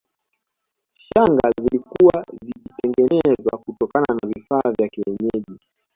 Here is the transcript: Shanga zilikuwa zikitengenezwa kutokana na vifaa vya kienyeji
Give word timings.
Shanga 0.95 1.49
zilikuwa 1.57 2.25
zikitengenezwa 2.43 3.57
kutokana 3.57 4.05
na 4.21 4.29
vifaa 4.29 4.71
vya 4.77 4.89
kienyeji 4.89 5.59